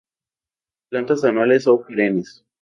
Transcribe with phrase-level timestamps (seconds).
[0.89, 2.43] Plantas anuales o perennes.